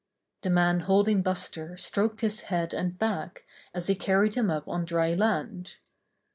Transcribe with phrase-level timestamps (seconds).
[0.41, 4.83] The man holding Buster stroked his head and back, as he carried him up on
[4.83, 5.75] dry land.